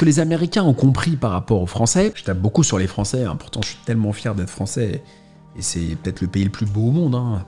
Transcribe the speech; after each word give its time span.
que 0.00 0.06
les 0.06 0.18
Américains 0.18 0.62
ont 0.62 0.72
compris 0.72 1.16
par 1.16 1.32
rapport 1.32 1.60
aux 1.60 1.66
Français, 1.66 2.10
je 2.14 2.24
tape 2.24 2.38
beaucoup 2.38 2.62
sur 2.62 2.78
les 2.78 2.86
Français, 2.86 3.24
hein, 3.24 3.36
pourtant 3.38 3.60
je 3.60 3.68
suis 3.68 3.78
tellement 3.84 4.14
fier 4.14 4.34
d'être 4.34 4.48
français, 4.48 5.02
et 5.58 5.60
c'est 5.60 5.94
peut-être 6.02 6.22
le 6.22 6.26
pays 6.26 6.42
le 6.42 6.50
plus 6.50 6.64
beau 6.64 6.88
au 6.88 6.90
monde, 6.90 7.14
hein. 7.14 7.44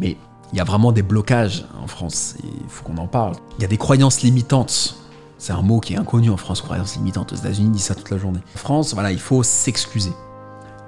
mais 0.00 0.16
il 0.52 0.58
y 0.58 0.60
a 0.60 0.64
vraiment 0.64 0.90
des 0.90 1.02
blocages 1.02 1.64
en 1.80 1.86
France, 1.86 2.34
il 2.42 2.68
faut 2.68 2.82
qu'on 2.82 2.96
en 2.96 3.06
parle. 3.06 3.36
Il 3.56 3.62
y 3.62 3.64
a 3.64 3.68
des 3.68 3.76
croyances 3.76 4.22
limitantes. 4.22 4.96
C'est 5.38 5.52
un 5.52 5.62
mot 5.62 5.78
qui 5.78 5.94
est 5.94 5.96
inconnu 5.96 6.28
en 6.28 6.36
France, 6.36 6.60
croyances 6.60 6.96
limitantes. 6.96 7.32
Aux 7.32 7.36
États-Unis, 7.36 7.68
ils 7.68 7.72
disent 7.72 7.84
ça 7.84 7.94
toute 7.94 8.10
la 8.10 8.18
journée. 8.18 8.40
En 8.56 8.58
France, 8.58 8.94
voilà, 8.94 9.12
il 9.12 9.20
faut 9.20 9.44
s'excuser. 9.44 10.12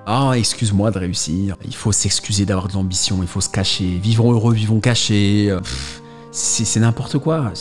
Ah, 0.07 0.33
excuse-moi 0.37 0.91
de 0.91 0.99
réussir. 0.99 1.57
Il 1.65 1.75
faut 1.75 1.93
s'excuser 1.93 2.45
d'avoir 2.45 2.69
de 2.69 2.75
l'ambition, 2.75 3.19
il 3.23 3.29
faut 3.29 3.41
se 3.41 3.49
cacher. 3.49 3.99
Vivons 3.99 4.33
heureux, 4.33 4.53
vivons 4.53 4.81
cachés. 4.81 5.57
C'est 6.37 6.80
n'importe 6.80 7.19
quoi. 7.19 7.53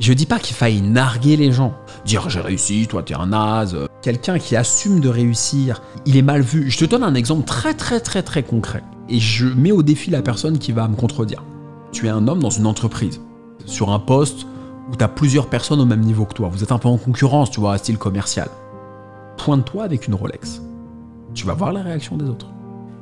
Je 0.00 0.12
dis 0.12 0.26
pas 0.26 0.40
qu'il 0.40 0.56
faille 0.56 0.80
narguer 0.80 1.36
les 1.36 1.52
gens. 1.52 1.74
Dire 2.04 2.28
j'ai 2.28 2.40
réussi, 2.40 2.88
toi 2.88 3.04
t'es 3.04 3.14
un 3.14 3.26
naze. 3.26 3.76
Quelqu'un 4.02 4.40
qui 4.40 4.56
assume 4.56 4.98
de 4.98 5.08
réussir, 5.08 5.80
il 6.06 6.16
est 6.16 6.22
mal 6.22 6.40
vu. 6.40 6.68
Je 6.68 6.78
te 6.78 6.84
donne 6.84 7.04
un 7.04 7.14
exemple 7.14 7.46
très 7.46 7.72
très 7.72 8.00
très 8.00 8.24
très 8.24 8.42
concret. 8.42 8.82
Et 9.08 9.20
je 9.20 9.46
mets 9.46 9.70
au 9.70 9.84
défi 9.84 10.10
la 10.10 10.22
personne 10.22 10.58
qui 10.58 10.72
va 10.72 10.88
me 10.88 10.96
contredire. 10.96 11.44
Tu 11.92 12.06
es 12.06 12.08
un 12.08 12.26
homme 12.26 12.40
dans 12.40 12.50
une 12.50 12.66
entreprise, 12.66 13.20
sur 13.64 13.92
un 13.92 14.00
poste 14.00 14.48
où 14.90 14.96
tu 14.96 15.04
plusieurs 15.14 15.46
personnes 15.46 15.80
au 15.80 15.86
même 15.86 16.00
niveau 16.00 16.24
que 16.24 16.34
toi. 16.34 16.48
Vous 16.48 16.64
êtes 16.64 16.72
un 16.72 16.78
peu 16.78 16.88
en 16.88 16.98
concurrence, 16.98 17.52
tu 17.52 17.60
vois, 17.60 17.78
style 17.78 17.96
commercial. 17.96 18.48
Pointe-toi 19.36 19.84
avec 19.84 20.08
une 20.08 20.14
Rolex. 20.16 20.62
Tu 21.32 21.46
vas 21.46 21.54
voir 21.54 21.72
la 21.72 21.82
réaction 21.82 22.16
des 22.16 22.28
autres. 22.28 22.48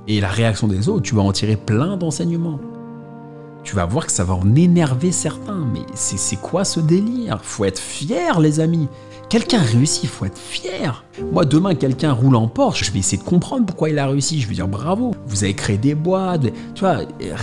Et 0.06 0.20
la 0.20 0.28
réaction 0.28 0.68
des 0.68 0.90
autres, 0.90 1.02
tu 1.02 1.14
vas 1.14 1.22
en 1.22 1.32
tirer 1.32 1.56
plein 1.56 1.96
d'enseignements 1.96 2.60
tu 3.64 3.74
vas 3.74 3.86
voir 3.86 4.06
que 4.06 4.12
ça 4.12 4.24
va 4.24 4.34
en 4.34 4.54
énerver 4.54 5.10
certains. 5.10 5.66
Mais 5.72 5.80
c'est 5.94 6.36
quoi 6.36 6.64
ce 6.64 6.80
délire? 6.80 7.40
Faut 7.42 7.64
être 7.64 7.80
fier, 7.80 8.38
les 8.38 8.60
amis. 8.60 8.88
Quelqu'un 9.30 9.60
réussit, 9.60 10.08
faut 10.08 10.26
être 10.26 10.38
fier. 10.38 11.02
Moi, 11.32 11.44
demain, 11.46 11.74
quelqu'un 11.74 12.12
roule 12.12 12.36
en 12.36 12.46
Porsche, 12.46 12.84
je 12.84 12.92
vais 12.92 12.98
essayer 12.98 13.16
de 13.16 13.26
comprendre 13.26 13.64
pourquoi 13.64 13.88
il 13.88 13.98
a 13.98 14.06
réussi. 14.06 14.40
Je 14.40 14.46
vais 14.46 14.54
dire 14.54 14.68
bravo. 14.68 15.12
Vous 15.26 15.44
avez 15.44 15.54
créé 15.54 15.78
des 15.78 15.94
boîtes, 15.94 16.42
tu 16.74 16.80
vois, 16.80 16.98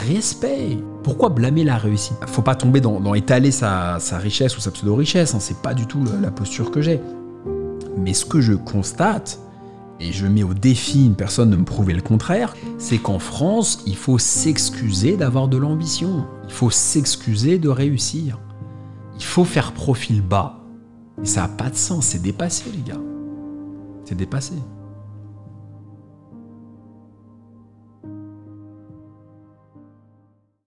respect. 0.08 0.78
Pourquoi 1.04 1.30
blâmer 1.30 1.64
la 1.64 1.78
réussite? 1.78 2.16
Faut 2.28 2.44
pas 2.44 2.56
tomber 2.56 2.80
dans, 2.80 3.14
étaler 3.16 3.52
sa, 3.52 3.98
richesse 4.14 4.56
ou 4.56 4.62
sa 4.62 4.72
pseudo-richesse. 4.72 5.34
Hein. 5.34 5.40
C'est 5.42 5.58
pas 5.58 5.74
du 5.74 5.88
tout 5.88 6.04
la 6.22 6.32
posture 6.32 6.70
que 6.70 6.82
j'ai. 6.82 7.02
Mais 7.98 8.14
ce 8.14 8.26
que 8.26 8.42
je 8.42 8.54
constate, 8.54 9.40
et 10.02 10.12
je 10.12 10.26
mets 10.26 10.44
au 10.44 10.54
défi 10.54 11.06
une 11.06 11.16
personne 11.16 11.52
de 11.52 11.56
me 11.56 11.64
prouver 11.64 11.94
le 11.94 12.02
contraire, 12.02 12.56
c'est 12.78 12.98
qu'en 12.98 13.20
France, 13.20 13.84
il 13.86 13.96
faut 13.96 14.18
s'excuser 14.18 15.16
d'avoir 15.16 15.48
de 15.48 15.58
l'ambition. 15.58 16.26
Il 16.46 16.52
faut 16.52 16.72
s'excuser 16.72 17.60
de 17.60 17.70
réussir. 17.70 18.40
Il 19.16 19.24
faut 19.24 19.46
faire 19.46 19.74
profil 19.74 20.22
bas. 20.22 20.60
Et 21.22 21.28
ça 21.28 21.42
n'a 21.42 21.48
pas 21.48 21.70
de 21.70 21.76
sens, 21.76 22.08
c'est 22.08 22.22
dépassé 22.22 22.66
les 22.74 22.82
gars. 22.82 23.02
C'est 24.06 24.18
dépassé. 24.18 24.56